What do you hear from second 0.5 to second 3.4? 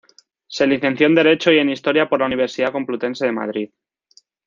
licenció en Derecho y en Historia por la Universidad Complutense de